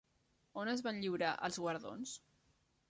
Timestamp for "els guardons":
1.49-2.17